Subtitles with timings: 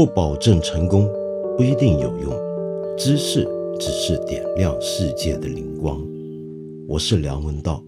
[0.00, 1.06] 不保证成功，
[1.58, 2.32] 不一定有用。
[2.96, 3.46] 知识
[3.78, 6.02] 只是点亮世界的灵光。
[6.88, 7.84] 我是梁文道。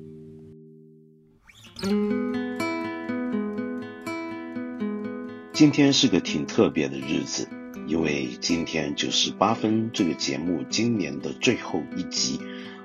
[5.55, 7.49] 今天是个挺特别的日子，
[7.87, 12.39] 因为今天就是八分这个节目今年的最后一集。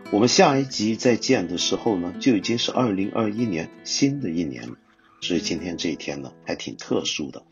[0.09, 4.75] 我们下一集再见的时候呢，就已经是二零二一年新的一年了。
[5.19, 7.43] 所以今天这一天呢，还挺特殊的。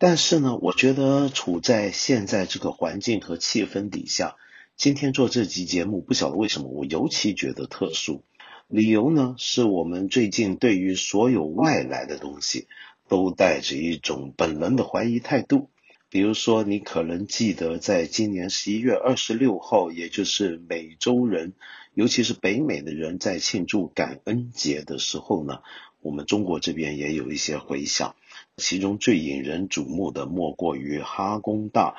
[0.00, 4.36] 但是呢，我觉得处在现在这个环境和气氛底下，
[4.76, 8.22] 今天做这集节目，不晓得为什么我尤其觉得特殊。
[8.68, 12.68] 理由呢，是我们最近对于所有外来的东西，
[13.08, 15.68] 都带着一种本能的怀疑态度。
[16.10, 21.54] 比如说，你可能记得，在今年十一月二十六号，也就是美洲人，
[21.92, 25.58] 尤其是北美的人在庆祝感恩节的时候呢。
[26.00, 28.14] 我们中国这边也有一些回响，
[28.58, 31.94] 其中最引人瞩目的莫过于哈工大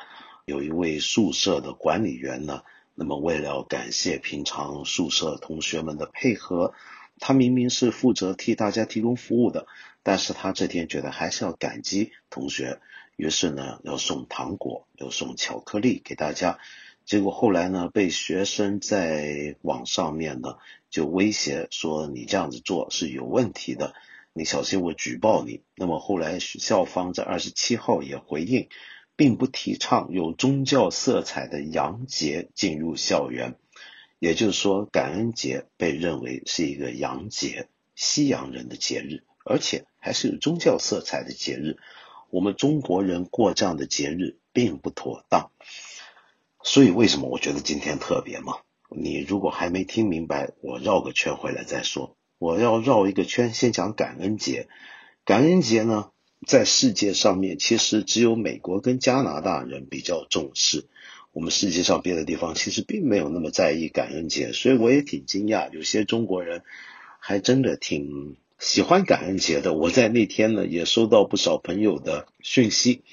[0.46, 2.64] 有一位宿舍的管理员呢。
[2.96, 6.74] 那么为了感谢平常宿舍同学们的配合，
[7.18, 9.68] 他明明是负责替大家提供服务的，
[10.04, 12.82] 但是他这天觉得还是要感激同学，
[13.16, 16.60] 于是呢要送糖果，要送巧克力给大家。
[17.06, 20.58] 结果后来呢，被学生在网上面呢
[20.90, 23.94] 就威胁说你这样子做是有问题的，
[24.34, 25.64] 你小心我举报你。
[25.76, 28.70] 那么后来校方在二十七号也回应，
[29.16, 33.56] 并不提倡有宗教色彩的洋节进入校园，
[34.20, 41.78] 也就是说感恩节被认为是一个洋节，西洋人的节日，而且还是有宗教色彩的节日。
[42.30, 45.52] 我们中国人过这样的节日并不妥当。
[46.62, 48.54] 所以，为什么我觉得今天特别嘛？
[48.90, 52.18] 你如果还没听明白，我绕个圈回来再说。
[52.40, 54.70] 我要绕一个圈，先讲感恩节。
[55.26, 56.10] 感恩节呢，
[56.48, 60.86] 在世界上面其实只有美国跟加拿大人比较重视，
[61.34, 64.54] 我们世界上别的地方其实并没有那么在意感恩节。
[64.54, 66.64] 所以我也挺惊讶，有些中国人
[67.20, 69.74] 还真的挺喜欢感恩节的。
[69.74, 73.04] 我在那天呢，也收到不少朋友的讯息，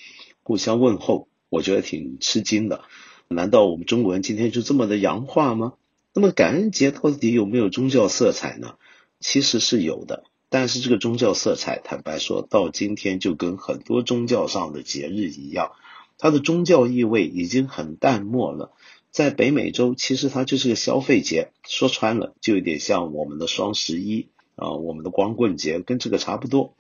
[0.44, 2.84] 互相问候，我觉得挺吃惊的。
[3.26, 5.72] 难道我们中国人今天就这么的洋化吗？
[6.14, 8.76] 那么感恩节到底有没有宗教色彩呢？
[9.21, 15.72] 其实是有的，但是这个宗教色彩，坦白说到今天就跟很多宗教上的节日一样，
[16.19, 18.72] 它的宗教意味已经很淡漠了。
[19.10, 26.75] 在北美洲，其实它就是个消费节，说穿了就有点像我们的双十一啊，我们的光棍节跟这个差不多。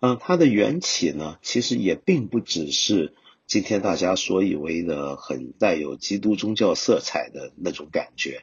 [0.00, 3.14] 嗯，它的缘起呢，其实也并不只是。
[3.44, 8.42] 今天大家所以为的很带有基督宗教色彩的那种感觉，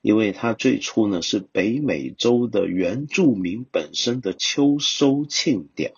[0.00, 5.92] 因为它最初呢是北美洲的原住民本身的秋收庆典，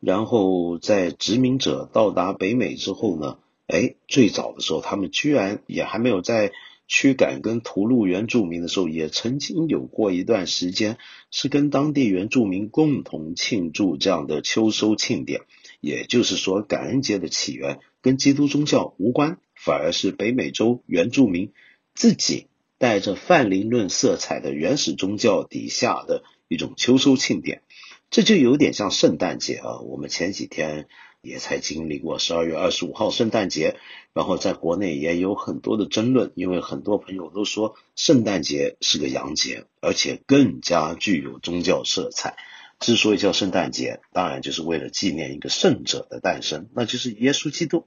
[0.00, 6.52] 然后在殖民者到达北美之后呢，哎，最早的时候他们居然也还没有在
[6.88, 10.98] 驱赶跟屠戮原住民的时候，也曾经有过一段时间
[11.30, 15.42] 是跟当地原住民共同庆祝这样的秋收庆典。
[15.80, 21.52] 也就是说，感恩节的起源跟基督宗教无关，反而是北美洲原住民
[21.94, 22.46] 自己
[22.82, 27.62] 带着泛灵论色彩的原始宗教底下的一种秋收庆典。
[28.10, 29.78] 这就有点像圣诞节啊！
[29.82, 30.88] 我们前几天
[31.20, 33.76] 也才经历过十二月二十五号圣诞节，
[34.12, 42.34] 然后在国内也有很多的争论，因为很多朋友都说圣诞节是个洋节，而且更加具有宗教色彩。
[42.80, 47.86] 之所以叫圣诞节，当然就是为了纪念一个圣者的诞生，那就是耶稣基督，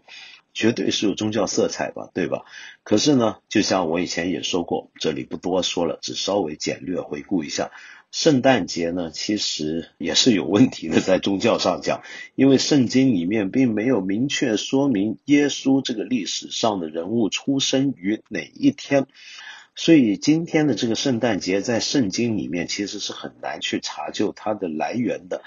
[0.55, 2.45] 绝对是有宗教色彩吧，对吧？
[2.83, 7.71] 可是呢，就像我以前也说过，这里不多说了，只稍微简略回顾一下，
[8.11, 12.01] 圣诞节呢，其实也是有问题的，在宗教上讲，
[12.35, 19.07] 因为圣经里面并没有明确说明耶稣这个历史上的人物出生于哪一天。
[19.77, 25.41] 所以今天的这个圣诞节在圣经里面其实是很难去查究它的来源的。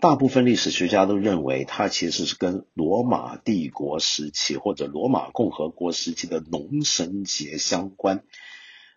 [0.00, 8.22] 大部分历史学家都认为它其实是跟罗马帝国时期或者罗马共和国时期的农神节相关，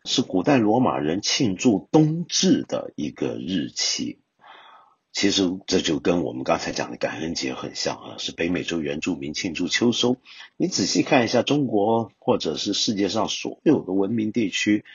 [0.06, 4.20] 是古代罗马人庆祝冬至的一个日期。
[5.12, 10.18] 其实这就跟我们刚才讲的感恩节很像啊，是北美洲原住民庆祝秋收。
[10.56, 14.86] 你仔细看一下，中国或者是世界上所有的文明地区，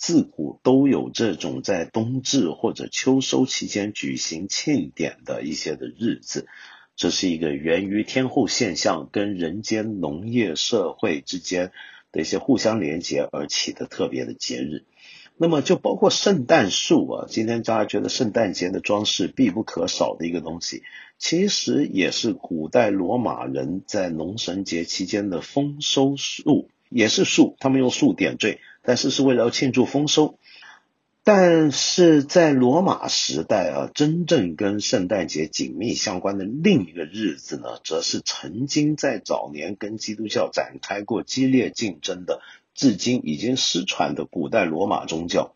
[0.00, 6.46] 自古都有这种在冬至或者秋收期间举行庆典的一些的日子。
[6.96, 11.70] 这是一个源于天候现象跟人间农业社会之间
[12.12, 14.86] 的一些互相连结而起的特别的节日。
[15.36, 20.82] 那么就包括圣诞树啊，今天大家觉得圣诞节的装饰必不可少的一个东西，
[21.18, 30.36] 其实也是古代罗马人在农神节期间的丰收树，也是树，他们用树点缀，但是是为了要庆祝丰收。
[31.22, 42.40] 但是在罗马时代啊，真正跟圣诞节紧密相关的另一个日子呢，则是曾经在早年跟基督教展开过激烈竞争的，
[42.74, 45.54] 至今已经失传的古代罗马宗教，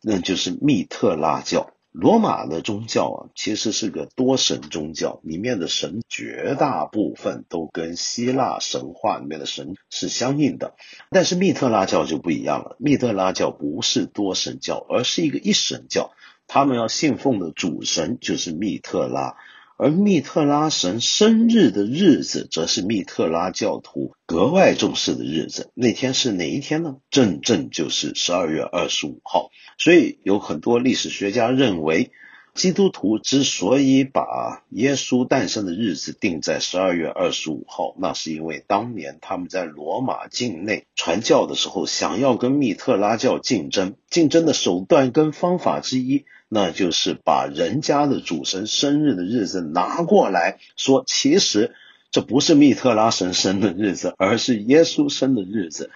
[0.00, 1.74] 那就是密特拉教。
[1.92, 10.74] 罗马的宗教啊，其实是个多神宗教，里面的神绝大部分都跟希腊神话里面的神是相应的。
[11.10, 16.12] 但是密特拉教就不一样了，密特拉教不是多神教，而是一个一神教，
[16.46, 19.36] 他们要信奉的主神就是密特拉。
[19.78, 25.70] 而密特拉神生日的日子，则是密特拉教徒格外重视的日子。
[25.74, 26.96] 那天是哪一天呢？
[27.10, 29.50] 正正就是十二月二十五号。
[29.78, 32.12] 所以有很多历史学家认为，
[32.54, 46.24] 基督徒之所以把耶稣诞生的日子定在十二月二十五号，那是因为当年他们在罗马境内传教的时候，想要跟密特拉教竞争，竞争的手段跟方法之一。
[46.54, 51.74] 那就是把人家的主神生日的日子拿过来说，其实
[52.10, 55.90] 这不是密特拉神生的日子，而是耶稣生的日子。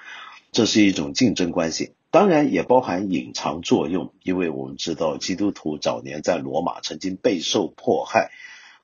[0.52, 8.30] 这是一种竞争关系，当然也包含隐藏作用，因为我们知道基督徒早年在罗马曾经备受迫害。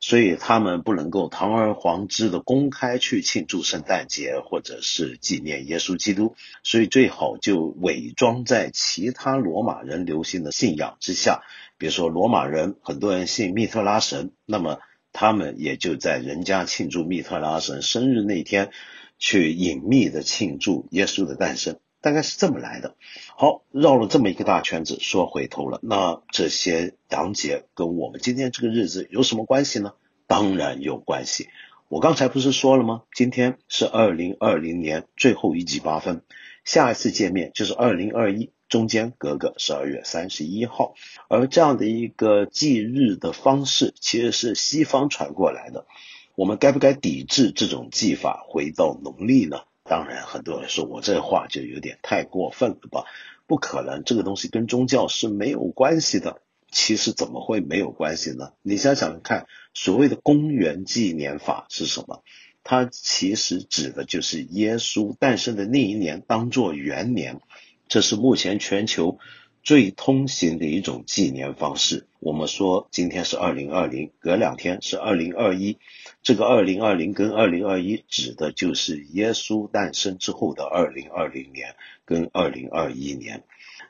[0.04, 6.34] 所以他们不能够堂而皇之的公开去庆祝圣诞节，或者是纪念耶稣基督，
[6.64, 11.42] 所以最好就伪装在其他罗马人流行的信仰之下。
[11.78, 14.80] 比如说罗马人很多人信密特拉神，那么
[15.12, 18.72] 他们也就在人家庆祝密特拉神生日那天，
[19.20, 21.78] 去隐秘的庆祝耶稣的诞生。
[22.02, 22.96] 大概是这么来的。
[23.36, 25.78] 好，绕了这么一个大圈子，说回头了。
[25.82, 29.94] 那这些阳节跟我们今天这个日子有什么关系呢？
[30.26, 31.48] 当然有关系。
[31.88, 33.02] 我刚才不是说了吗？
[33.14, 36.22] 今天是二零二零年最后一集八分，
[36.64, 40.94] 下一次见面就是二零二一，中间隔个十二月三十一号。
[41.28, 45.86] 而这样的一个忌日的方式，其实是西方传过来的。
[46.34, 49.58] 我们该不该抵制这种技法，回到农历呢？
[49.92, 53.04] 当然，很多人说我这话就有点太过分了吧？
[53.46, 56.40] 不可能，这个东西跟宗教是没有关系的。
[56.70, 58.54] 其实怎么会没有关系呢？
[58.62, 62.22] 你想想看，所谓的公元纪年法是什么？
[62.64, 67.42] 它其实指的就是耶稣诞生的那一年当做元年，
[67.86, 69.18] 这是目前全球
[69.62, 72.06] 最通行的一种纪年方式。
[72.18, 75.76] 我们说今天是二零二零，隔两天是二零二一。
[76.22, 81.74] 这个二零二零跟二零二一指的就是耶稣诞生之后的二零二零年
[82.04, 83.42] 跟二零二一年。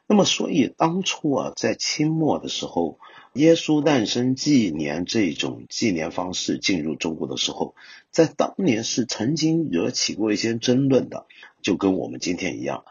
[0.06, 2.98] 那么，所以当初啊，在清末的时候，
[3.34, 7.74] 耶稣诞生纪年这种纪年方式进入中国的时候，
[8.10, 11.26] 在当年是曾经惹起过一些争论的，
[11.62, 12.84] 就跟我们今天一样。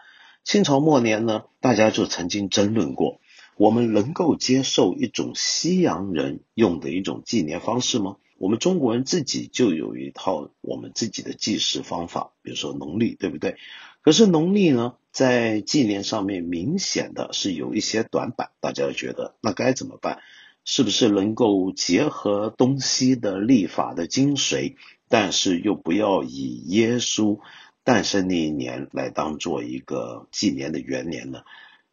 [0.43, 3.19] 清朝末年呢，大家就曾经争论过，
[3.57, 8.17] 我们能够接受一种西洋人用的一种纪年方式吗？
[8.41, 13.57] 我们中国人自己就有一套我们自己的计时方法，比如说农历，对不对？
[14.01, 20.21] 可是农历呢，在纪年上面明显的是有一些短板，大家觉得那该怎么办？
[20.65, 24.73] 是不是能够结合东西的历法的精髓，
[25.07, 27.37] 但是又不要以耶稣
[27.83, 31.43] 诞生那一年来当做一个纪年的元年呢？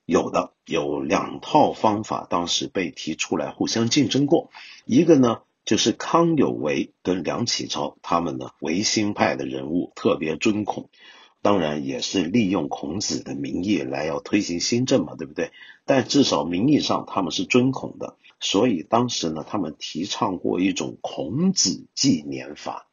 [0.06, 4.50] 有的有两套方法，当时被提出来互相竞争过，
[4.86, 5.42] 一个呢。
[5.68, 10.88] 就是康有为跟梁启超他们呢，维新派的人物特别尊孔，
[11.42, 15.52] 当然也是利用孔子的名义来要推行新政嘛，对不对？
[15.84, 22.88] 但至少名义上他们是尊孔的，所以当时呢，他们提倡过一种孔子纪年法，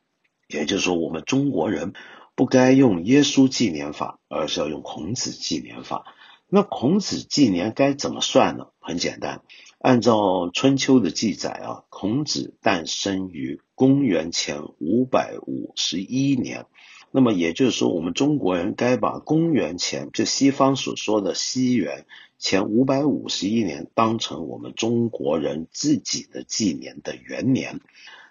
[0.49, 1.93] 也就是说，我们中国人
[2.35, 6.03] 不该用耶稣纪年法，而是要用孔子纪年法。
[6.49, 8.67] 那孔子纪年该怎么算呢？
[8.81, 9.43] 很简单。
[9.85, 16.65] 按照春秋的记载啊，孔子诞生于公元前五百五十一年。
[17.11, 22.07] 那么也就是说，我们中国人该把公元前，就西方所说的西元
[22.39, 27.79] 前五百五十一年，当成我们中国人自己的纪年的元年。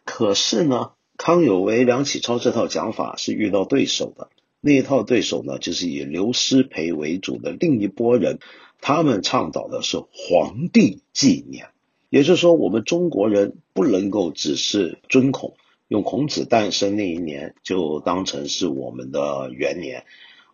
[0.05, 4.29] 可是呢，康有为、梁启超这套讲法是遇到对手的。
[4.61, 8.41] 那一套对手呢，就是以刘师培为主的另一拨人。
[8.87, 11.69] 他们倡导的是皇帝纪年，
[12.11, 15.55] 也就是说，我们中国人不能够只是尊孔，
[15.89, 20.05] 用孔子诞生那一年就当成是我们的元年，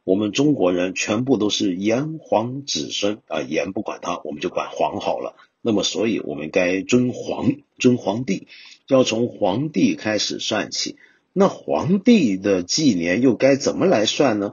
[0.05, 5.35] 我们中国人全部都是炎黄子孙啊，炎不管他，我们就管黄好了。
[5.61, 8.47] 那么，所以我们该尊皇，尊皇帝，
[8.87, 10.95] 要从皇帝开始算起。
[11.33, 14.53] 那皇帝的纪年又该怎么来算呢？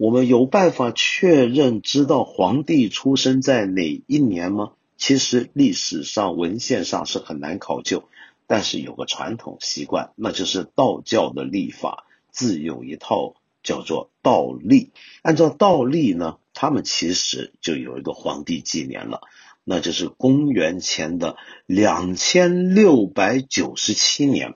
[0.00, 4.72] 我们有办法确认知道皇帝出生在哪一年吗？
[4.96, 8.04] 其实历史上文献上是很难考究，
[8.46, 13.34] 但是有个传统习惯，那就是道教的历法自有一套。
[13.62, 14.90] 叫做道历，
[15.20, 19.20] 按照道历呢，他们其实就有一个皇帝纪年了，
[19.64, 24.54] 那就是公元前的两千六百九十七年，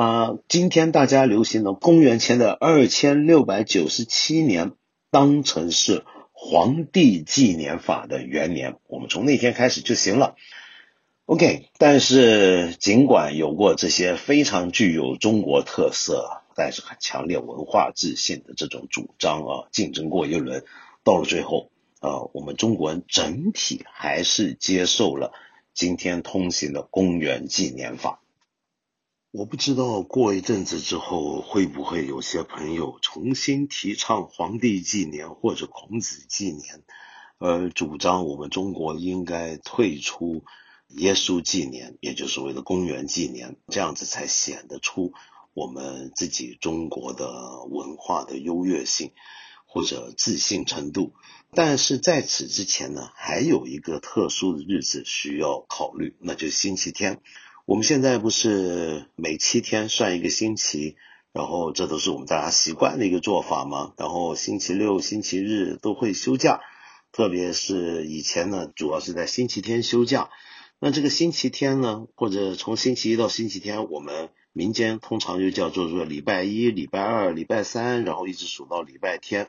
[0.00, 4.72] 把今天大家流行的公元前的二千六百九十七年
[5.10, 10.36] 当成是皇帝纪年法的元年，我们从那天开始就行了。
[11.26, 16.40] OK，但是尽管有过这些非常具有中国特色。
[16.56, 20.64] 但是很强烈文化自信的这种主张啊，竞争过一轮，
[21.04, 25.34] 到了最后啊，我们中国人整体还是接受了
[25.74, 28.22] 今天通行的公元纪年法。
[29.32, 36.82] 我不知道过一阵子之后会不会有些朋友重新提倡皇帝纪年或者孔子纪年，
[37.38, 40.42] 而主张我们中国应该退出
[40.88, 45.12] 耶稣纪年，也就是所谓的公元纪年，这样子才显得出。
[45.54, 49.12] 我们自己中国的文化的优越性
[49.64, 51.12] 或者自信程度，
[51.52, 57.20] 但是在此之前呢，还有一个特殊的日子需要考虑，那就是星期天。
[57.70, 60.96] 我们现在不是每七天算一个星期，
[61.32, 63.92] 然后这都是我们大家习惯的一个做法吗？
[63.96, 66.62] 然后星期六、星期日都会休假，
[67.12, 70.30] 特别是以前呢，主要是在星期天休假。
[70.80, 74.30] 那这个星期天呢，或者从星期一到星期天，我们。
[74.52, 79.48] 民间通常就叫做说礼拜一、礼拜二、礼拜三，然后一直数到礼拜天。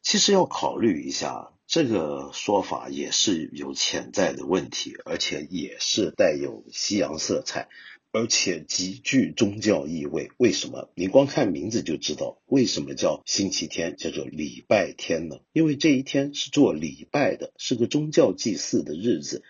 [0.00, 7.68] 其实要考虑一下，这个说法也是有潜在的问题，而且也是带有西洋色彩，
[8.12, 10.30] 而且极具宗教意味。
[10.36, 10.88] 为什么？
[10.94, 15.40] 你光看名字就知道，为什么叫星期天，叫做礼拜天呢？
[15.52, 19.42] 因为这一天是做礼拜的，是个宗教祭祀的日子。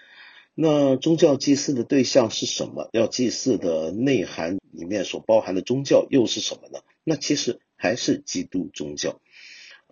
[0.54, 2.88] 那宗教祭祀的对象是什么？
[2.94, 6.80] 要祭祀的内涵里面所包含的宗教又是什么呢？
[7.04, 9.20] 那其实还是基督宗教。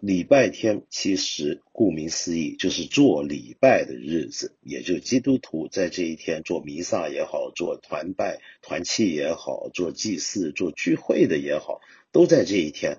[0.06, 11.80] 礼拜天其实顾名思义就是做礼拜的日子，也就基督徒在这一天做弥撒也好，做团拜团契也好，做祭祀做聚会的也好，
[12.12, 12.98] 都在这一天。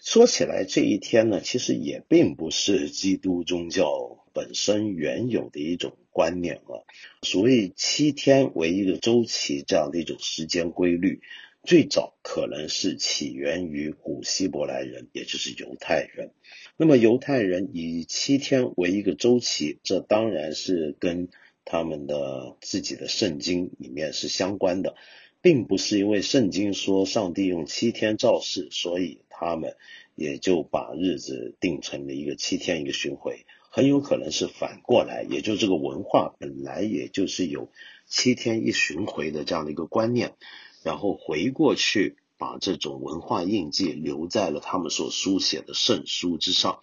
[0.00, 6.80] 说起来，这一天呢，其实也并不是基督宗教本身原有的一种观念啊。
[7.20, 11.20] 所谓七天为一个周期这样的一种时间规律，
[11.62, 16.32] 最早可能是起源于古希伯来人，也就是犹太人。
[16.76, 21.28] 那么犹太人以七天为一个周期，这当然是跟
[21.64, 24.96] 他们的自己的圣经里面是相关的，
[25.40, 29.18] 并不是因为圣经说上帝用七天造世，所以。
[29.44, 29.74] 他们
[30.14, 37.68] 也就把日子定成了一个七天一个巡回，很有可能是反过来，也就这个文化本来也就是有
[38.06, 40.34] 七天一巡回的这样的一个观念，
[40.82, 46.80] 然后回过去把这种文化印记留在了他们所书写的圣书之上。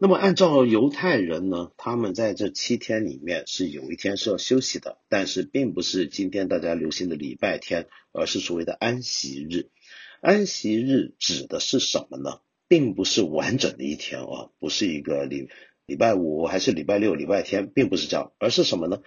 [0.00, 9.70] 那么按照犹太人呢，他们在这七天里面是有一天是要休息的，但是并不是今天大家流行的礼拜天，而是所谓的安息日。
[10.20, 12.40] 安息日指的是什么呢？
[12.68, 15.48] 并不是完整的一天啊，不是一个礼
[15.86, 19.00] 礼拜五还是礼拜六、礼拜天，并不是这样，而是什么呢？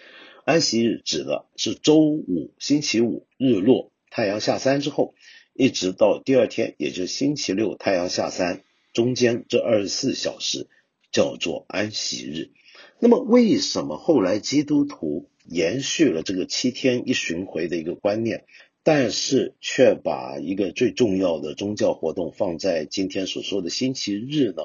[0.45, 5.15] 安息日指的是周五、星期五日落、太阳下山之后，
[5.53, 8.63] 一直到第二天，也就是星期六太阳下山
[8.93, 10.67] 中间这二十四小时
[11.11, 12.51] 叫做安息日。
[12.99, 18.45] 那么，为什么后来基督徒延续了这个七天一巡回的一个观念？
[18.83, 24.63] 但是却把一个最重要的宗教活动放在今天所说的星期日呢？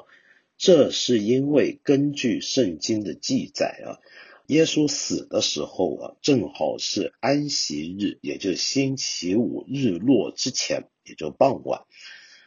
[0.58, 4.00] 这是因为根据圣经的记载啊，
[4.46, 11.82] 耶稣死的时候啊，正好是安息日，也就是星期五日落之前，也就傍晚。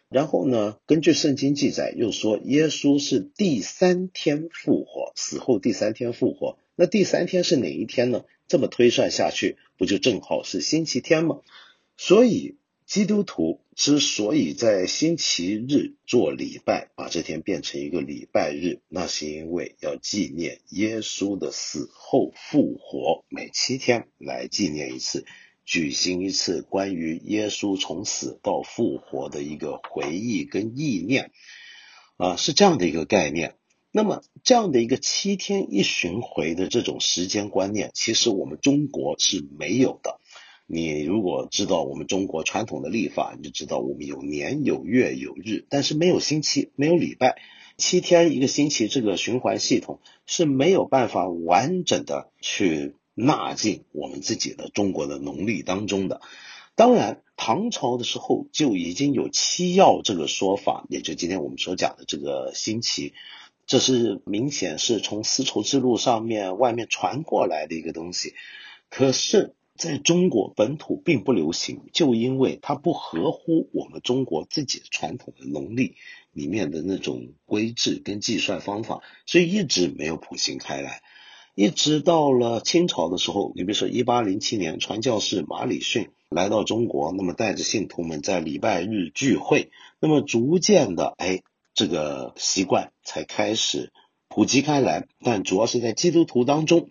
[0.10, 6.58] 然后呢，根据圣经记载又说，耶稣是第三天复活，死后第三天复活。
[6.75, 8.24] 那第三天是哪一天呢？
[8.48, 11.41] 这么推算下去，不就正好是星期天吗？
[11.98, 12.56] 所以
[12.88, 25.25] 基督徒之所以在星期日做礼拜，把这天变成一个礼拜日，那是因为要纪念耶稣的死后复活，每七天来纪念一次，
[25.63, 31.31] 举行一次关于耶稣从死到复活的一个回忆跟意念。
[32.17, 33.55] 啊，是这样的一个概念。
[33.93, 40.19] 那么这样的一个七天一巡回的这种时间观念，其实我们中国是没有的。
[40.71, 47.41] 你如果知道我们中国传统的历法，你就知道我们有年有月有日，但是没有星期，没有礼拜，
[47.75, 56.21] 七天一个星期，这个循环系统是没有办法完整的去纳进我们自己的中国的农历当中的。
[56.75, 63.13] 当然，唐朝的时候就已经有七曜这个说法，也就今天我们所讲的这个星期，
[63.65, 68.35] 这是明显是从丝绸之路上面外面传过来的一个东西，
[68.91, 69.55] 可是。
[69.79, 75.95] 在中国本土并不流行，就因为它不合乎我们中国自己传统的农历
[76.33, 81.01] 里面的那种规制跟计算方法，所以一直没有普行开来。
[81.55, 89.71] 一直到了清朝的时候，你比如说一八零七年，传教士马礼逊来到中国，那么带着信徒们在礼拜日聚会，
[90.01, 91.41] 那么逐渐的，哎，
[91.74, 93.93] 这个习惯才开始
[94.27, 95.07] 普及开来。
[95.24, 96.89] 但主要是在基督徒当中，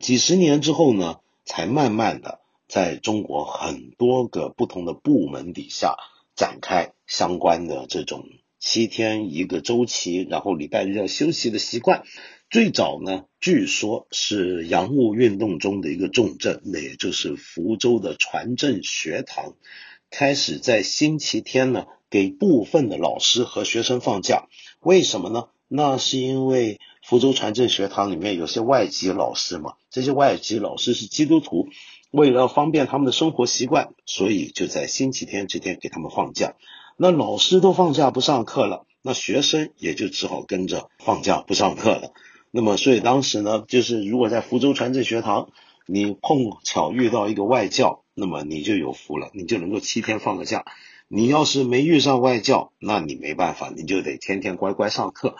[0.00, 1.20] 几十年之后呢？
[1.44, 5.96] 才慢慢的在中国很多个不同的部门底下
[6.34, 8.24] 展开相关的这种
[8.58, 12.04] 七天一个周期，然后礼拜日要休息的习惯。
[12.50, 19.54] 最早呢，据说是洋务运动中的一个重镇，那也就是福州的船政学堂，
[20.10, 24.48] 开始在星期天呢给部分的老师和学生放假。
[24.80, 25.48] 为什么呢？
[25.68, 26.80] 那是因为。
[27.06, 31.68] 福州船政学堂里面有些外籍老师嘛，这些外籍老师是基督徒，
[32.10, 36.54] 为了方便他们的生活习惯，所以就在星期天这天给他们放假。
[36.96, 42.12] 那老师都放假不上课了，那学生也就只好跟着放假不上课了。
[42.50, 45.50] 那么，所以当时呢，就是如果在福州传正学堂，
[45.86, 50.64] 你碰巧遇到一个外教，那么你就有福了，你就能够七天放个假。
[51.06, 55.36] 你要是没遇上外教，那你没办法，你就得天天乖乖上课。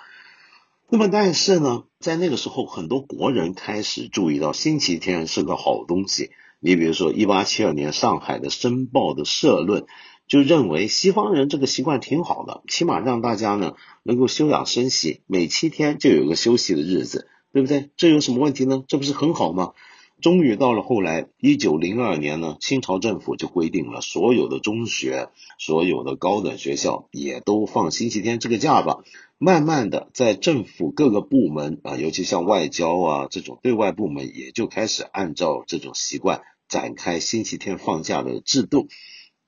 [0.91, 6.31] 那么，但是呢，在那个时候，很多国人开始注意到星期天是个好东西。
[6.61, 9.87] 你比如说，一八七二年上海的《申报》的社论
[10.29, 17.91] 就认为，西方人这个习惯挺好的，起码让大家呢能够休养生息，每七天就有个休息的日子，对不对？
[17.97, 18.85] 这有什么问题呢？
[18.87, 19.73] 这不是很好吗？
[20.21, 28.99] 终于到了后来，一九零二年呢，清朝政府就规定了，所有的中学、所有的高等学校也都放星期天这个假吧。
[29.39, 38.89] 慢慢的，在政府各个部门啊，尤其像外交啊这种对外部门，也就开始按照这种习惯展开星期天放假的制度。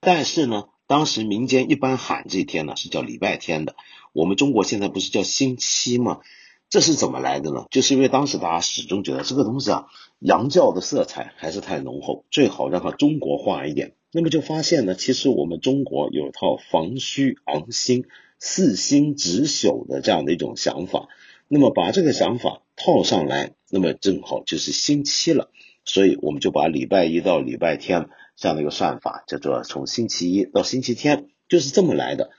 [0.01, 3.77] 但是呢，当时民间一般喊这天呢是叫礼拜天的，
[4.13, 6.21] 我们中国现在不是叫星期吗？
[6.69, 7.67] 这是怎么来的呢？
[7.71, 9.87] 就是因为当时大家始终觉得这个东西啊，
[10.19, 13.95] 洋教的色彩还是太浓厚，最好让它中国化一点。
[14.13, 18.05] 那么就发现呢，其实我们中国有套防虚昂星、
[18.39, 21.09] 四星值宿的这样的一种想法。
[21.49, 25.51] 那么把这个想法套上来，那么正好就是星期了。
[25.85, 32.31] 所以我们就把礼拜一到礼拜天这样的一个算法叫做从星期一到星期天，就是这么来的。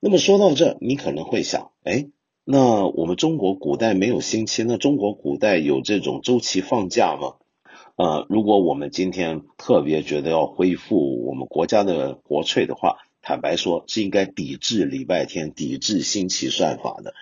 [0.00, 2.06] 那么说到这，你可能会想，哎。
[2.50, 7.34] 那我们中国古代没有星期，那中国古代有这种周期放假吗？
[7.96, 12.96] 呃，如果我们今天特别觉得要恢复我们国家的国粹的话，
[13.28, 17.12] 坦白说是应该抵制礼拜天、抵制星期算法的。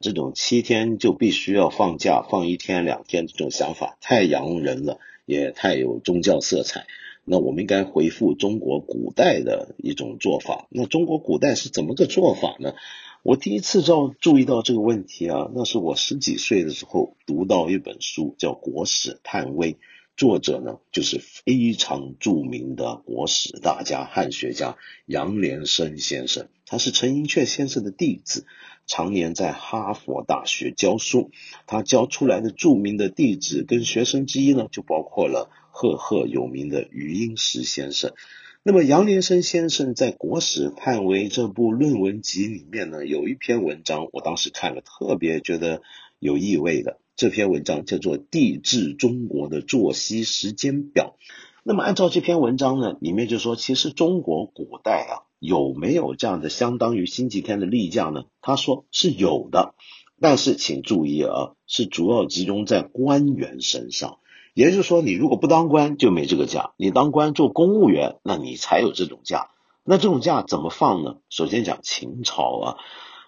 [0.00, 6.84] 这种七天就必须要放假，放一天两天这种想法太洋人了，也太有宗教色彩。
[7.24, 10.66] 那我们应该回复中国古代的一种做法。
[10.68, 12.74] 那中国古代是怎么个做法呢？
[13.22, 19.72] 我第一次照注意到这个问题啊，那是我十几岁的时候读到一本书，叫《国史探微》，
[20.16, 28.46] 作者呢就是非常著名的国史大家、汉学家杨连生先生，他是陈寅恪先生的弟子，
[28.86, 31.30] 常年在哈佛大学教书。
[31.66, 38.14] 他教出来的著名的弟子跟学生之一呢，就包括了赫赫有名的余英时先生。
[38.62, 45.82] 那么杨连生先生在《国史探微》这部论文集里面呢，有一篇文章，我当时看了特别觉得
[46.18, 46.98] 有意味的。
[47.16, 51.16] 这篇文章叫做《地质中国的作息时间表》。
[51.62, 58.24] 那么按照这篇文章呢，里面就说，其实中国古代啊，有没有这样的相当于星期天的例假呢？
[58.42, 59.74] 他说是有的，
[60.20, 64.18] 但是请注意啊，是主要集中在官员身上。
[64.52, 69.48] 也就是说，你如果不当官就没这个假，你当官做公务员，那你才有这种假。
[69.84, 71.16] 那这种假怎么放呢？
[71.30, 72.76] 首先讲秦朝啊，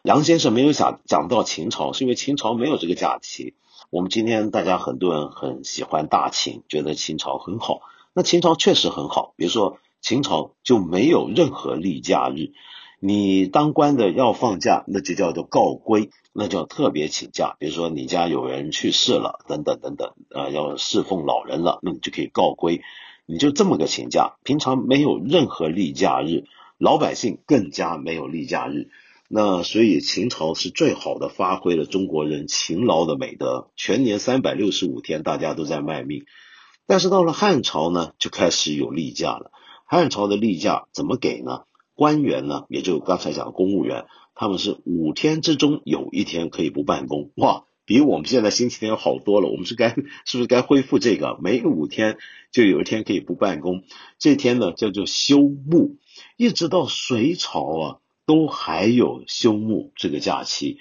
[0.03, 3.55] 杨先生没有讲讲到秦朝，是因为秦朝没有这个假期。
[3.91, 7.81] 我们今天大家很多人很喜欢大秦，觉得秦朝很好。
[8.13, 12.53] 那秦朝确实很好，比如说秦朝就没有任何例假日，
[13.01, 17.57] 你当官的要放假，那就叫做告归，那叫特别请假。
[17.59, 22.83] 比如说你家有人去世了，等等等等，呃，要侍奉老人了，那你就可以告归，
[23.25, 24.35] 你就这么个请假。
[24.43, 26.45] 平常没有任何例假日，
[26.77, 28.91] 老百姓更加没有例假日。
[29.31, 36.25] 那所以秦朝是最好的发挥了中国人勤劳的美德，全年三百六十五天大家都在卖命。
[36.87, 39.51] 但是到了汉朝呢，就开始有例假了。
[39.85, 41.65] 汉朝的例假怎么给呢？
[41.95, 49.49] 官员呢，也就刚才讲公务员，他们是五天之中有一天可以不办公，哇，比我们现在星期天好多了。
[49.49, 49.91] 我们是该
[50.25, 51.37] 是不是该恢复这个？
[51.43, 52.17] 每五天
[52.53, 53.83] 就有一天可以不办公，
[54.19, 55.97] 这天呢叫做休沐，
[56.37, 57.97] 一直到隋朝啊，
[58.29, 60.79] 都还有休沐这个假期。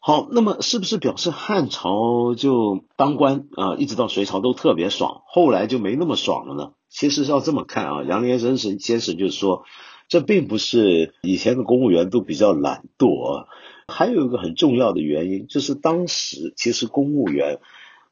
[0.00, 6.72] 好，那么是不是表示汉朝就当官啊，一直到隋朝都特别爽，后来就没那么爽了呢？
[6.88, 9.62] 其实要这么看啊，杨连生先生就是说。
[10.06, 13.46] 这并不是以前的公务员都比较懒惰，
[13.88, 17.58] 还有一个很重要的原因，就是当时其实公务员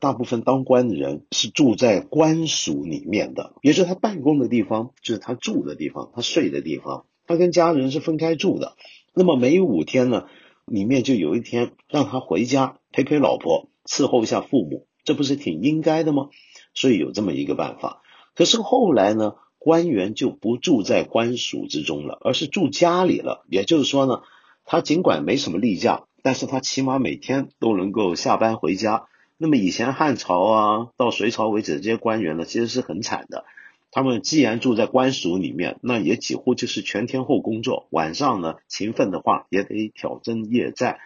[0.00, 8.76] 大部分当官的人是住在官署里面的，也就是他办公的地方，就是他住的地方，他睡的地方，他跟家人是分开住的。
[9.14, 10.26] 那么每五天呢，
[10.66, 16.28] 里面就有一天让他回家陪陪老婆，伺候一下父母，这不是挺应该的吗？
[16.74, 18.02] 所以有这么一个办法。
[18.34, 19.34] 可是后来呢？
[19.64, 23.44] 官员就不住在官署之中了，而是住家里了。
[23.48, 24.22] 也就是说呢，
[24.64, 29.06] 他尽管没什么例假，但是他起码每天都能够下班回家。
[29.38, 33.44] 那么以前汉朝啊，到隋朝为止，这些官员呢，其实是很惨的。
[33.92, 40.98] 他们既然住在官署里面，那也几乎就是全天候工作，晚上呢勤奋的话也得挑灯夜战。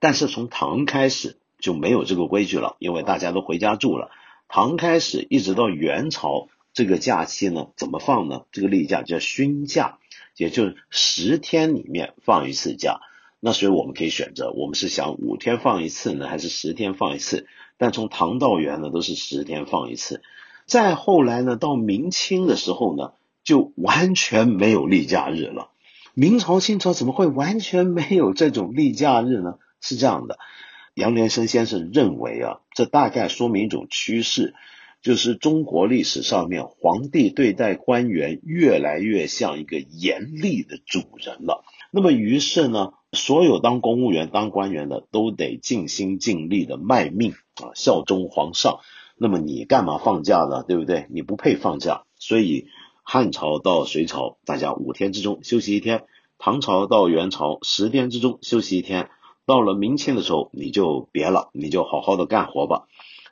[0.00, 4.10] 但是从唐开始就没有这个规矩了，因为大家都回家住了。
[4.48, 6.48] 唐开始一直到元朝。
[6.76, 8.46] 这个假期呢，怎么放呢？
[8.50, 10.00] 这个例假叫勋假，
[10.36, 12.98] 也就是十天里面放一次假。
[13.38, 17.46] 那所以我们可以选择，我们是想五天放一次呢，还是十天放一次？
[17.78, 20.20] 但从唐到元呢，都是十天放一次。
[20.66, 25.68] 再后来呢，到明清的时候呢，就完全没有例假日了。
[26.14, 29.58] 明朝、清朝怎么会完全没有这种例假日呢？
[29.80, 30.38] 是这样的，
[30.94, 34.54] 杨连生先生认为啊，这大概说明一种趋势。
[35.02, 41.62] 就是中国历史上面，皇帝对待官员越来越像一个严厉的主人了。
[41.90, 48.78] 那么，于是呢，所有当公务员、当官员的都得尽心尽力的卖命啊，效忠皇上。
[49.16, 50.62] 那么，你干嘛放假呢？
[50.62, 51.06] 对不对？
[51.10, 52.02] 你不配放假。
[52.16, 52.66] 所以，
[53.02, 56.00] 汉朝到隋朝，大家五天之中休息一天；
[56.38, 59.08] 唐朝到元朝，十天之中休息一天。
[59.46, 62.86] 到了明清的时候，你就别了，你就好好的干活吧。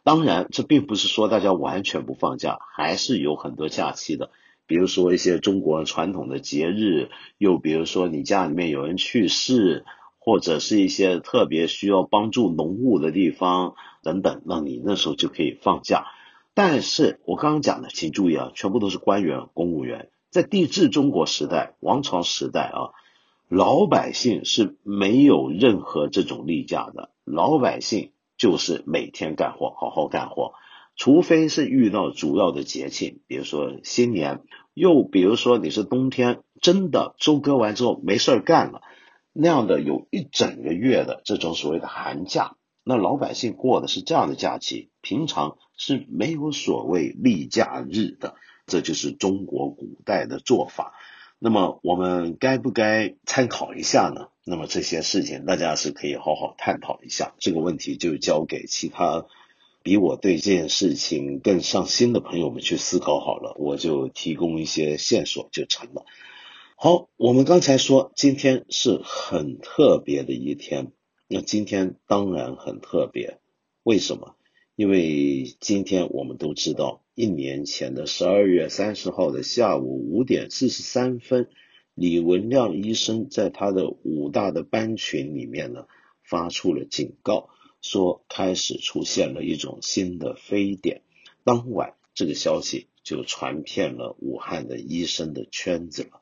[0.04, 4.30] 当然，这并不是说大家完全不放假，还是有很多假期的。
[4.66, 9.84] 比如说一些中国传统的节日，又比如说你家里面有人去世，
[10.18, 16.06] 或者是一些特别需要帮助农务的地方等等，那你那时候就可以放假。
[16.54, 20.10] 但是我刚刚讲的，请注意啊，全部都是官员、公务员。
[20.30, 22.90] 在帝制中国时代、王朝时代啊，
[23.48, 28.10] 老百姓是没有任何这种例假的，老百姓。
[28.38, 30.54] 就是每天干活，好好干活，
[30.96, 34.40] 除非是遇到主要的节庆，比如说新年，
[34.74, 38.82] 又比如说你是冬天，真的收割完之后没事儿干了，
[39.32, 48.34] 那样的有一整个月的这种所谓的寒假，那老百姓过的是这样的假期，平常是没有所谓例假日的，
[48.66, 50.94] 这就是中国古代的做法。
[51.38, 54.28] 那么我们该不该参考一下呢？
[54.44, 57.34] 那么这些事情大家是可以好好探讨一下。
[57.38, 59.26] 这个问题就交给其他
[59.82, 63.56] 比我对这件事情更上心的朋友们去思考好了。
[63.58, 66.04] 我就提供一些线索就成了。
[66.76, 70.92] 好，我们刚才说今天是很特别的一天，
[71.34, 73.38] 那今天当然很特别。
[73.84, 74.36] 为什么？
[74.76, 77.02] 因为今天我们都知道。
[77.14, 81.48] 一年前的十二月三十号的下午五点四十三分，
[81.94, 85.86] 李文亮医生在他的武大的班群里面呢，
[86.22, 87.48] 发出了警告，
[87.80, 91.00] 说开始出现了一种新的非典。
[91.44, 96.20] 当晚，这个消息就传遍了武汉的医生的圈子了。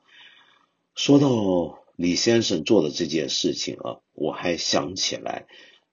[0.95, 5.47] 说到李先生做的这件事情啊，我还想起来，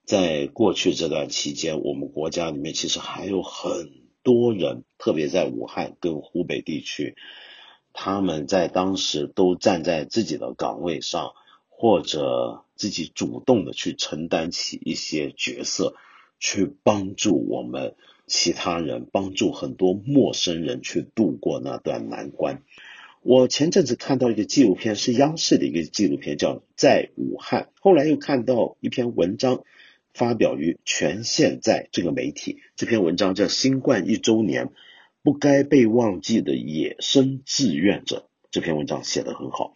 [0.05, 3.97] 在过去这段期间，我们国家里面其实还有很。
[4.21, 7.15] 多人，特别在武汉跟湖北地区，
[7.93, 11.31] 他们在当时都站在自己的岗位上，
[11.69, 15.95] 或者自己主动的去承担起一些角色，
[16.37, 17.95] 去帮助我们
[18.27, 22.61] 其他人，帮助很多陌生人去度过那段难关。
[23.21, 27.63] 我前阵子看到一个纪录片，是央视的一个纪录片，叫《在武汉》。
[27.81, 29.63] 后来又看到一篇文章，
[30.13, 32.59] 发表于《全现在》这个媒体。
[32.77, 34.69] 这篇文章叫《新冠一周年，
[35.21, 38.29] 不该被忘记的野生志愿者》。
[38.51, 39.73] 这篇文章写得很好。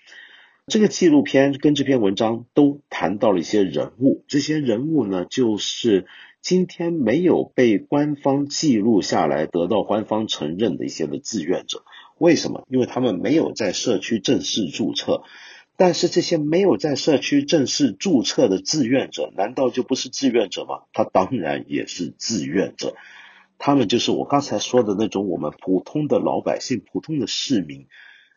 [0.67, 6.07] 这个纪录片跟这篇文章都谈到了一些人物，这些人物呢，就是
[6.41, 11.83] 今天没有被官方记录下来、得到官方承认的一些的志愿者。
[12.17, 12.65] 为什么？
[12.69, 15.23] 因为他们没有在社区正式注册。
[15.75, 20.83] 但是这些没有在社区正式注册的志愿者，难道就不是志愿者吗？
[20.93, 22.95] 他当然也是志愿者。
[23.57, 27.87] 他们就是我刚才说的那种我们普通的老百姓、普通的市民。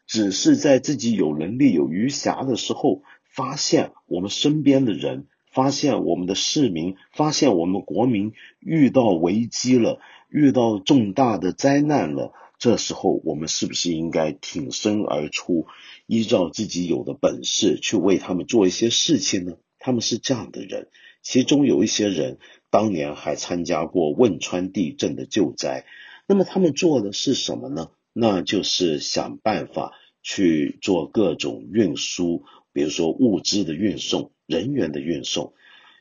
[0.09, 12.33] 只是在自己有能力、有余暇的时候，发现我们身边的人，发现我们的市民，发现我们国民遇到危机了，遇到重大的灾难了。
[12.59, 15.67] 这时候，我们是不是应该挺身而出，
[16.07, 19.57] 依照自己有的本事去为他们做一些事情呢？
[19.79, 20.89] 他们是这样的人，
[21.23, 22.39] 其中有一些人
[22.71, 25.85] 当年还参加过汶川地震的救灾。
[26.27, 27.91] 那么他们做的是什么呢？
[28.13, 29.93] 那就是想办法
[30.23, 35.53] 去做各种运输，比如说物资的运送、人员的运送。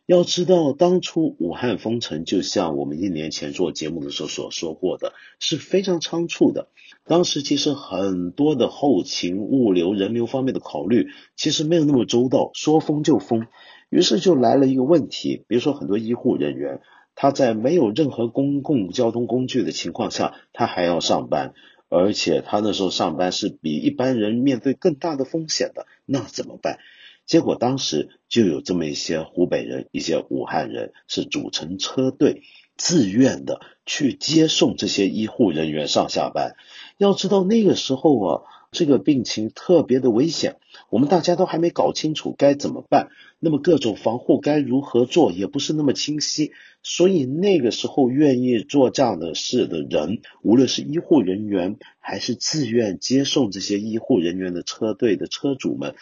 [0.06, 6.68] 要知道，当初武汉封城，就像我们一年前做节目的时候所说过的，是非常仓促的。
[7.08, 13.48] 当时其实很多的后勤、物流、人流方面的考虑，其实没有那么周到，说封就封。
[13.90, 16.82] 于是就来了一个问题，比如说很多医护人员，
[17.16, 21.54] 他在没有任何公共交通工具的情况下，他还要上班。
[21.88, 26.80] 而且他那时候上班是比一般人面对更大的风险的，那怎么办？
[27.26, 32.44] 结果当时就有这么一些湖北人、一些武汉人是组成车队，
[32.78, 36.56] 自愿的去接送这些医护人员上下班。
[36.98, 38.42] 要知道那个时候啊。
[38.72, 40.58] 这个病情特别的危险，
[40.90, 43.08] 我们大家都还没搞清楚该怎么办，
[43.40, 46.52] 那么各种防护该如何做也不是那么清晰，
[46.84, 55.96] 所以那个时候愿意做这样的事的人，无论是医护人员还是自愿接送这些医护人员的车队的车主们，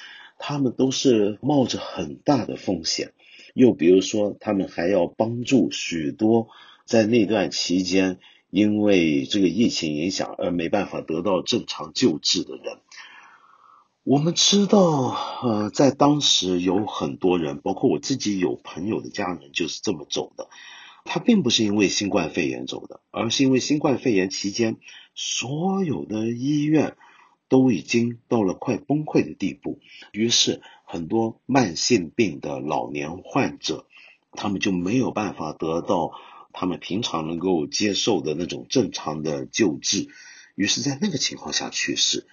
[0.45, 3.13] 他们都是冒着很大的风险。
[3.53, 6.49] 又比如说，他们还要帮助许多
[6.85, 8.19] 在那段期间。
[8.49, 12.77] 因为这个疫情影响而没办法得到正常救治的人，
[14.03, 20.49] 我们知道，呃，在当时有很多人，包括我自己有朋友的家人就是这么走的。
[21.03, 24.77] 他并不是因为新冠肺炎走的，而是因为新冠肺炎期间，
[25.15, 26.95] 所有的医院
[27.53, 29.77] 都已经到了快崩溃的地步，
[30.11, 33.85] 于是很多慢性病的老年患者，
[34.31, 36.13] 他们就没有办法得到。
[36.51, 40.07] 他们平常能够接受的那种正常的救治，
[40.55, 42.25] 于是，在那个情况下去世。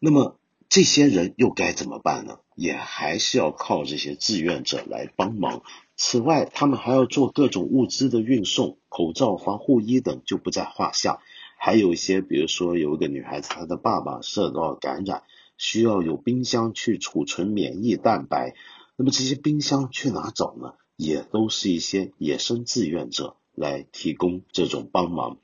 [0.00, 0.36] 那么，
[0.68, 2.38] 这些人又该怎么办呢？
[2.56, 5.62] 也还是要靠这些志愿者来帮忙。
[5.96, 11.20] 此外，他们还要做各种物资的运送，口罩、防护衣等就不在话下。
[11.56, 15.24] 还有一些，比如说有一个女孩子，她的爸爸受到感染，
[15.58, 18.54] 需要有冰箱去储存免疫蛋白。
[18.96, 20.74] 那么这些冰箱去哪找呢？
[20.96, 23.36] 也都是一些野生志愿者。
[23.58, 25.38] 来提供这种帮忙，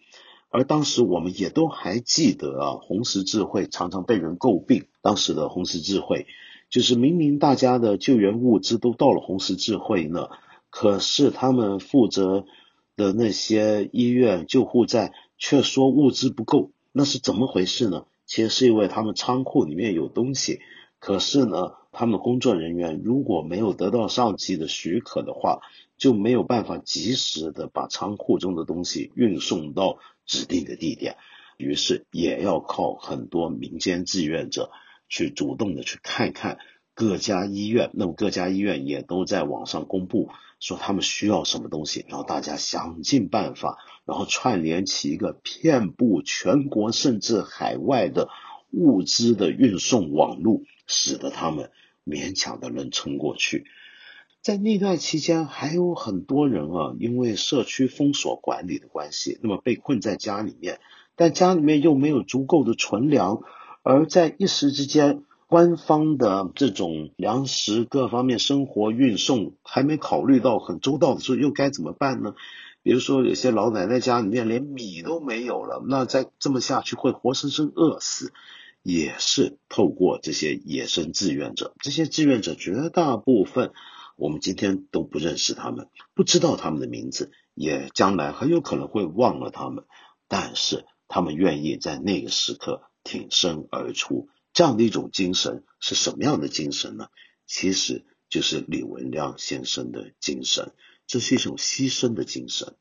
[0.51, 4.85] 而当时我们也都还记得啊，红十字会常常被人诟病。
[5.01, 6.27] 当时的红十字会
[6.69, 10.29] 就是明明大家的救援物资都到了红十字会呢，
[10.69, 12.45] 可是他们负责
[12.97, 18.07] 的那些医院救护站却说物资不够，那是怎么回事呢？
[18.27, 20.61] 其实是因为他们仓库里面有东西，
[21.01, 25.61] 可是呢，他们工作人员如果没有得到上级的许可的话。
[25.99, 31.17] 就没有办法及时的把仓库中的东西运送到指定的地点，
[31.59, 34.73] 于是也要靠很多民间志愿者
[35.09, 36.59] 去主动的去看看
[37.03, 40.29] 各家医院，那么各家医院也都在网上公布
[40.61, 48.29] 说他们需要什么东西，然后大家想尽办法，然后串联起一个遍布全国甚至海外的
[48.71, 51.73] 物资的运送网络，使得他们
[52.07, 53.65] 勉强的能撑过去。
[54.41, 60.79] 在那段期间，还有很多人啊，因为社区封锁管理的关系，那么被困在家里面，
[61.17, 63.41] 但家里面又没有足够的存粮，
[63.83, 72.35] 而在一时之间，官方的这种粮食各方面生活运送还没考虑到很周到的时候，又该怎么办呢？
[72.83, 78.33] 比如说，有些老奶奶家里面连米都没有了，那再这么下去会活生生饿死，
[78.83, 83.73] 也是透过这些野生志愿者，这些志愿者绝大部分。
[84.17, 89.85] 我们今天都不认识他们，不知道他们的名字，也将来很有可能会忘了他们。
[90.29, 97.09] 但是他们愿意在那个时刻挺身而出，这样的一种精神是什么样的精神呢？
[97.47, 100.73] 其实就是李文亮先生的精神，
[101.07, 102.77] 这是一种牺牲的精神。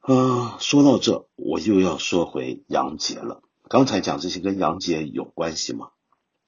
[0.00, 3.42] 啊，说到这，我又要说回杨杰了。
[3.68, 5.90] 刚才讲这些跟杨杰有关系吗？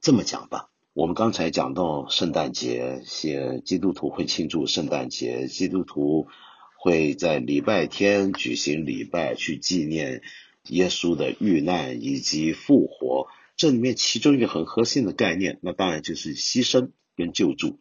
[0.01, 6.27] 这么讲吧，我们刚才讲到圣诞节，些基督徒会庆祝圣诞节，基督徒
[6.79, 10.22] 会在礼拜天举行礼拜，去纪念
[10.68, 13.29] 耶稣的遇难以及复活。
[13.57, 17.79] 这里面其中一个很核心的概念，那当然就是牺牲跟救助。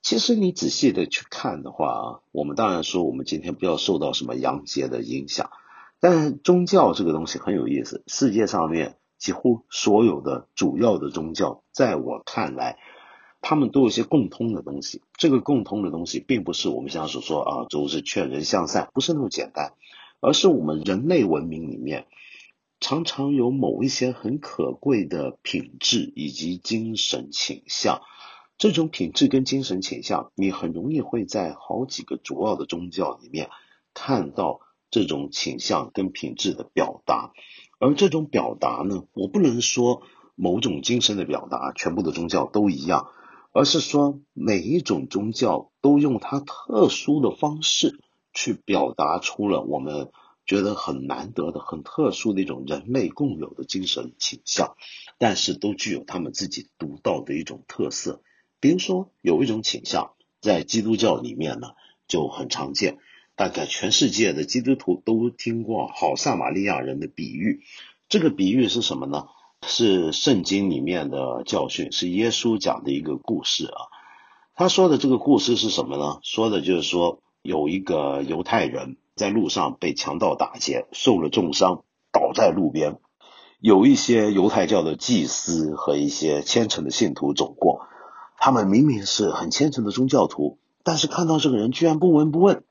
[0.00, 5.50] 其实你仔细的去看的话啊，我们当然说我们今天不要受到什么洋节的影响，
[6.00, 8.02] 但宗教这个东西很有意思。
[8.08, 12.78] 世界上面几乎所有的主要的宗教，在我看来，
[13.40, 15.02] 他们都有些共通的东西。
[15.16, 19.74] 这个共通的东西，并不是我们现在所说啊，都是劝人向善，不是那么简单，
[20.20, 22.06] 而是我们人类文明里面。
[22.82, 28.02] 常常有某一些很可贵的品质以及精神倾向，
[28.58, 33.50] 这种品质跟精神倾向，你很容易会在好几个主要的宗教里面
[33.94, 34.58] 看到
[34.90, 37.32] 这种倾向跟品质的表达。
[37.78, 40.02] 而这种表达呢，我不能说
[40.34, 43.06] 某种精神的表达全部的宗教都一样，
[43.52, 48.00] 而是说每一种宗教都用它特殊的方式
[48.32, 50.10] 去表达出了我们。
[50.44, 54.76] 觉得很难得的、很特殊的一种人类共有的精神倾向，
[55.18, 58.22] 但是都具有他们自己独到的一种特色。
[58.60, 61.68] 比如说，有一种倾向在基督教里面呢
[62.08, 62.98] 就很常见，
[63.36, 67.62] 大概全世界的基督徒都听过好撒玛利亚人的比喻。
[68.08, 69.28] 这个比喻是什么呢？
[69.64, 73.86] 是圣经里面的教训，是耶稣讲的一个故事啊。
[74.54, 76.18] 他说的这个故事是什么呢？
[76.22, 78.96] 说的就是说有一个犹太人。
[79.14, 82.98] 在路上被强盗打劫，受了重伤，倒在路边。
[83.60, 87.86] 有一些犹太教的祭司和一些虔诚的信徒走过，
[88.38, 92.64] 他们明明是很虔诚的宗教徒，但是看到这个人居然不闻不问。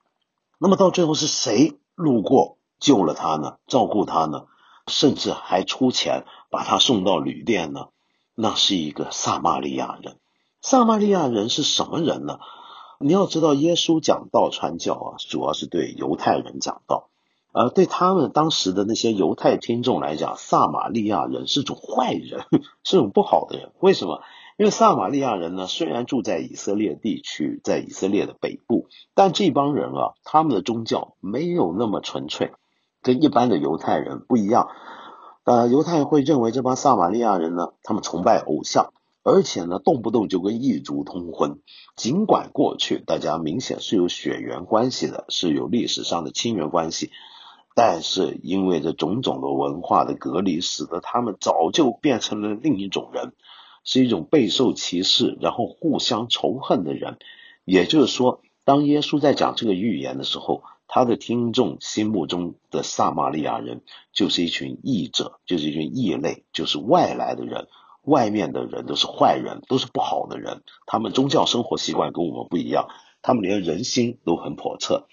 [0.58, 3.58] 那么到最后是谁路过救了他呢？
[3.68, 4.46] 照顾他呢？
[4.88, 7.88] 甚至还出钱把他送到旅店呢？
[8.36, 10.18] 那是一个撒玛利亚人。
[10.62, 12.40] 撒玛利亚人是什么人呢？
[13.04, 17.10] 你要知道，耶稣讲道传教啊，主要是对犹太人讲道，
[17.52, 22.46] 而对他们当时的那些犹太听众来讲，撒玛利亚人是种坏人，
[22.84, 23.72] 是种不好的人。
[23.80, 24.22] 为什么？
[24.58, 28.86] 因为撒玛利亚人呢，虽然住在以色列地区，在以色列的北部，
[29.16, 32.52] 但这帮人啊，他们的宗教没有那么纯粹，
[33.02, 34.68] 跟一般的犹太人不一样。
[35.46, 38.94] 呃，犹太会认为这帮撒玛利亚人呢，他们崇拜偶像。
[39.24, 41.60] 而且呢，动不动就跟异族通婚。
[41.96, 47.12] 尽管过去大家明显是有血缘关系的，是有历史上的亲缘关系，
[47.76, 53.34] 但是因为这种种的文化的隔离，使得他们早就变成了另一种人，
[53.84, 57.18] 是一种备受歧视，然后互相仇恨的人。
[57.64, 63.82] 也就是说，当耶稣在讲这个预言的时候，他的听众心目中的撒玛利亚人
[64.12, 67.68] 就是一群异者，就是一群异类，就是外来的人。
[68.04, 70.64] 外面的人都是坏人，都是不好的人。
[70.86, 72.88] 他们宗教生活习惯跟我们不一样，
[73.22, 75.08] 他们连人心都很叵测。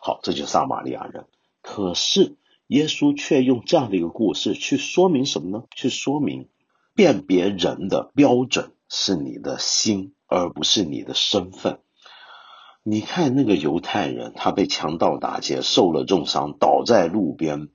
[0.00, 1.24] 好，这就是撒玛利亚人。
[1.62, 5.64] 可是耶稣却用这样的一个故事去说明什么呢？
[5.74, 6.48] 去说明
[6.94, 11.80] 辨别人的标准是你的心，而不是你的身份。
[12.82, 17.70] 你看那个犹太人，他被强盗打劫，受了重伤，倒在路边，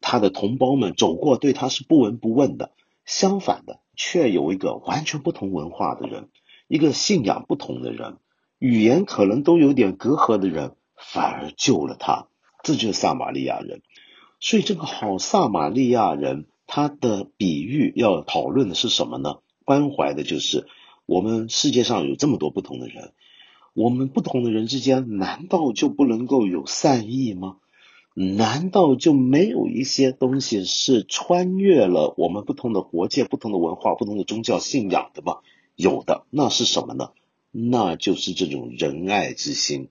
[0.00, 2.70] 他的同胞们走过，对他是不闻不问的。
[3.04, 3.80] 相反的。
[3.96, 6.28] 却有一个完全不同文化的人，
[6.66, 8.16] 一个信仰不同的人，
[8.58, 12.26] 语言可能都有点隔阂的人，反而救了他。
[12.64, 13.82] 这就是撒玛利亚人。
[14.40, 19.36] 所以这个好撒玛利亚人，他的比喻要讨论的是什么呢？
[19.64, 20.66] 关怀的就是
[21.06, 23.12] 我们世界上有这么多不同的人，
[23.74, 27.58] 我们不同的人之间，难道就不能够有善意吗？
[28.14, 35.38] 难道就没有一些东西是穿越了我们不同的国界、不同的文化、不同的宗教信仰的吗？
[35.74, 37.10] 有的，那是什么呢？
[37.50, 39.88] 那就是这种仁爱之心。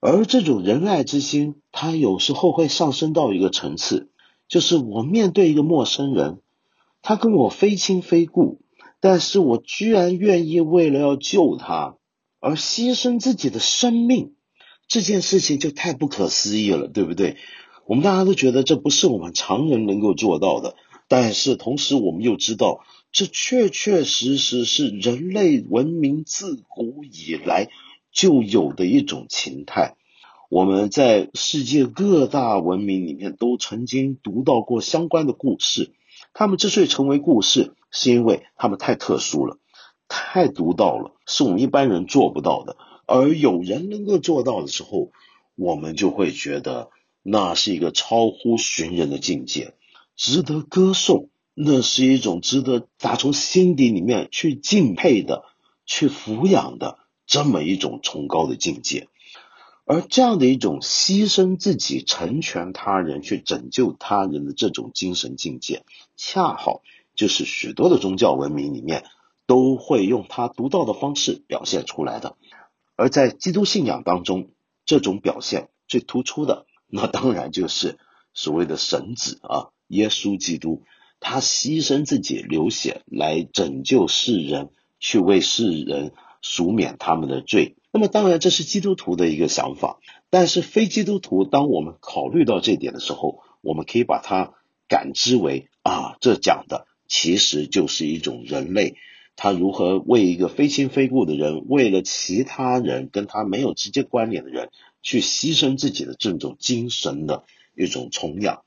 [0.00, 4.08] 而这种仁爱之心，它有时候会上升到一个层次，
[4.48, 6.40] 就是我面对一个陌生人，
[7.02, 8.60] 他跟我非亲非故，
[9.00, 11.96] 但是我居然愿意为了要救他
[12.40, 14.35] 而牺牲自己的生命。
[14.88, 17.36] 这件事情就太不可思议了，对不对？
[17.86, 20.76] 我们大家都觉得这不是我们常人能够做到的，
[21.08, 27.68] 但是同时我们又知道，这确确实实是人类文明自古以来
[28.12, 29.96] 就有的一种情态。
[30.48, 35.92] 我们在世界各大文明里面都曾经读到过相关的故事，
[36.32, 39.58] 他们之所以成为故事，是因为他们太特殊了，
[40.06, 42.76] 太独到了，是我们一般人做不到的。
[43.06, 45.10] 而有人能够做到的时候，
[45.54, 46.90] 我们就会觉得
[47.22, 49.74] 那是一个超乎寻人的境界，
[50.14, 51.30] 值得歌颂。
[51.58, 55.46] 那是一种值得打从心底里面去敬佩的、
[55.86, 59.08] 去抚养的这么一种崇高的境界。
[59.86, 65.86] 而这样的一种牺牲自己、成全他人、去拯救他人的这种精神境界，
[66.18, 66.82] 恰好
[67.14, 69.04] 就是许多的宗教文明里面
[69.46, 72.36] 都会用他独到的方式表现出来的。
[72.96, 74.50] 而在基督信仰当中，
[74.84, 77.98] 这种表现最突出的，那当然就是
[78.34, 80.82] 所谓的神子啊，耶稣基督。
[81.18, 84.70] 他牺牲自己流血来拯救世人，
[85.00, 87.76] 去为世人赎免他们的罪。
[87.90, 89.98] 那么，当然这是基督徒的一个想法。
[90.28, 94.52] 但是，非基督徒，当我们考虑到这点的时候，我们可以把它
[94.88, 98.96] 感知为啊，这讲的其实就是一种人类
[99.36, 104.70] 他如何为一个非亲非故的人，为了其他人跟他没有直接关联的人，
[105.02, 107.44] 去牺牲自己的这种精神的
[107.76, 108.64] 一种崇仰。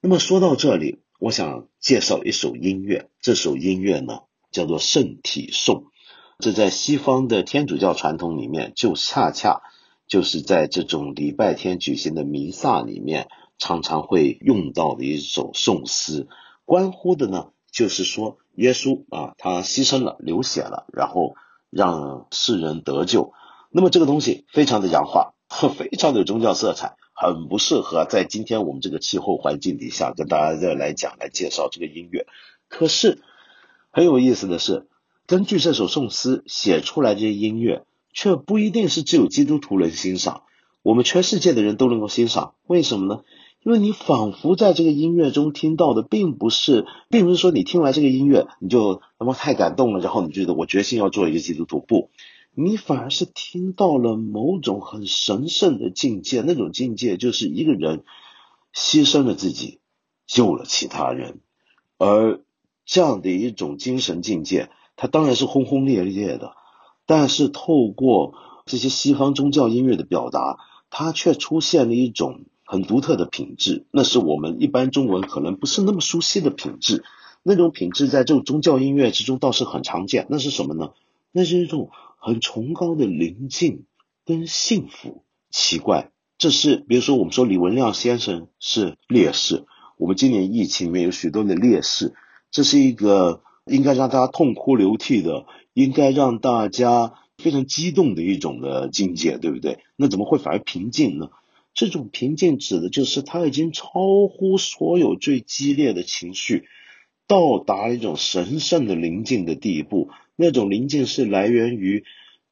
[0.00, 0.98] 那么，说到这里。
[1.18, 5.84] 我想介绍一首音乐，这首音乐呢叫做圣体颂。
[6.40, 9.62] 这在西方的天主教传统里面，就恰恰
[10.08, 16.26] 就是在这种礼拜天举行的弥撒里面，常常会用到的一首颂诗。
[16.64, 21.34] 关乎的呢，就是说耶稣啊，他牺牲了，流血了，然后
[21.70, 23.32] 让世人得救。
[23.70, 25.34] 那么这个东西非常的洋化，
[25.76, 26.96] 非常的有宗教色彩。
[27.14, 32.26] 很不适合在今天我们这个气候环境底下跟大家再来讲来介绍这个音乐。
[32.68, 33.22] 可是
[33.90, 34.88] 很有意思的是，
[35.26, 40.42] 根据这首颂诗写出来这些音乐，却不一定是只有基督徒能欣赏，
[40.82, 42.54] 我们全世界的人都能够欣赏。
[42.66, 43.22] 为什么呢？
[43.64, 51.80] 因为你仿佛在这个音乐中听到的，并不是，并不是说你听完这个音乐你就他妈太感动了，然后你觉得我决心要做一个基督徒。
[51.80, 52.10] 不。
[52.54, 58.04] 你反而是听到了某种很神圣的境界，那种境界就是一个人
[58.74, 59.78] 牺牲了自己，
[60.26, 61.40] 救了其他人，
[61.96, 62.40] 而
[62.84, 66.52] 这样的一种精神境界，它当然是轰轰烈烈的，
[67.06, 68.34] 但是透过
[68.66, 70.58] 这些西方宗教音乐的表达，
[70.90, 72.42] 它却出现了一种
[72.72, 77.04] 很独特的品质，那是我们一般中文可能不是那么熟悉的品质，
[77.42, 80.92] 那种品质在这种宗教音乐之中倒是很常见，那是什么呢？
[81.30, 81.90] 那是一种。
[82.24, 83.82] 很崇高的宁静
[84.24, 89.64] 跟幸福，奇怪，这是比如说我们说李文亮先生是烈士，
[89.96, 92.14] 我们今年疫情里面有许多的烈士，
[92.52, 99.80] 这是一个应该让大家痛哭流涕的，应该让大家非常激动的一种的境界，对不对？
[99.96, 101.30] 那怎么会反而平静呢？
[101.74, 106.64] 这种平静指的就是他已经超乎所有最激烈的情绪，
[107.26, 110.10] 到达一种神圣的宁静的地步。
[110.36, 112.04] 那种宁静是来源于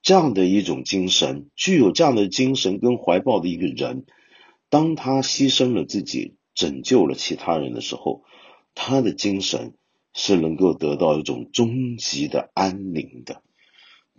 [0.02, 4.04] 这样的一种精神，具有这样的精神跟怀抱的一个人，
[4.68, 8.22] 当他牺牲了自己，拯救了其他人的时候，
[8.74, 9.74] 他的精神
[10.14, 13.42] 是能够得到一种终极的安宁的，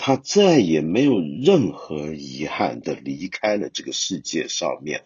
[0.03, 5.03] 他再也没有任何遗憾的离开了这个世界上面，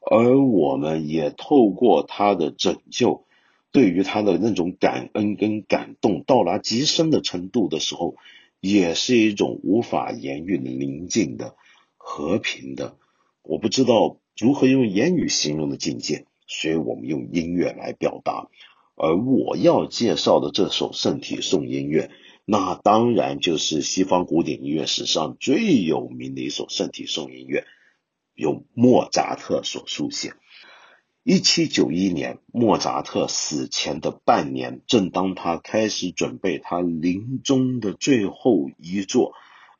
[0.00, 3.24] 而我们也透过他的拯救。
[3.70, 8.16] 对于他的那种感恩跟感动到达极深的程度的时候，
[8.60, 11.54] 也是一种无法言喻的宁静的、
[11.96, 12.96] 和平的，
[13.42, 18.48] 我不知道如何用言语形容的境界，所以我们用音乐来表达。
[18.96, 22.10] 而我要介绍的这首圣体颂音乐，
[22.44, 27.66] 那当然就是西方古典音乐史上最有名的一首圣体颂音乐，
[28.34, 30.34] 由莫扎特所书写。
[31.22, 39.30] 一七九一年，莫扎特死前的半年，正当他开始准备他临终的最后一作《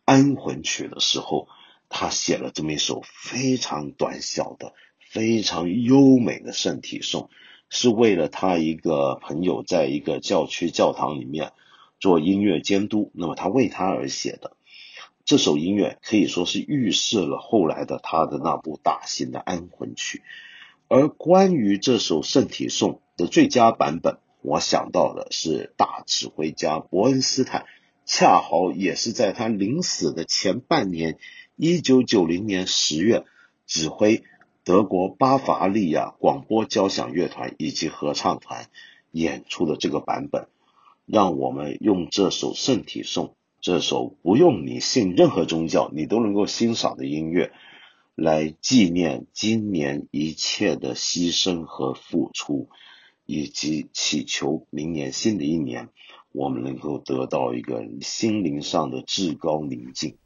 [0.05, 1.49] 安魂曲》的时候，
[1.89, 4.73] 他写了这么一首非常短小的、
[5.11, 7.29] 非常优美的圣体颂，
[7.69, 11.53] 是为了他一个朋友在一个教区教堂里面
[12.03, 14.57] 做音乐监督，那么他为他而写的
[15.25, 20.19] 这首音乐，可以说是预示了后来的他的那部大型的《安魂曲》。
[20.89, 27.67] 而关于这首圣体颂的最佳版本，我想到的是大指挥家伯恩斯坦，
[28.05, 31.21] 恰好也是在他临死的前半年，
[31.55, 33.25] 一九九零年十月，
[33.65, 34.25] 指挥
[34.65, 38.67] 德国巴伐利亚广播交响乐团以及合唱团
[39.13, 40.49] 演出的这个版本。
[41.07, 47.53] 让我们用这首圣体颂，这首不用你信任何宗教你都能够欣赏的音乐。
[48.15, 52.69] 来纪念今年一切的牺牲和付出，
[53.25, 55.89] 以及祈求明年新的一年，
[56.31, 60.19] 我们能够得到一个心灵上的至高宁静。